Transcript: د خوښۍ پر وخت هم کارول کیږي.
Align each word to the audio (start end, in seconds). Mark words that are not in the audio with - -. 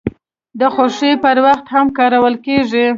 د 0.59 0.61
خوښۍ 0.73 1.13
پر 1.23 1.37
وخت 1.45 1.65
هم 1.73 1.85
کارول 1.97 2.35
کیږي. 2.45 2.87